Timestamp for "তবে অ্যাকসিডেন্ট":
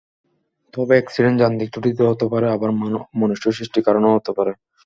0.73-1.37